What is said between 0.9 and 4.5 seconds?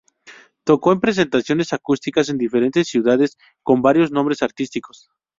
en presentaciones acústicas en diferentes ciudades, con varios nombres